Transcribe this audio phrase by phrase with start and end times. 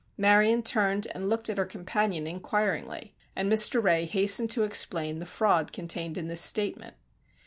[0.17, 3.79] Marion turned and looked at her companion inquiringly, and Mr.
[3.83, 6.95] Ray hastened to explain the fraud contained in this statement.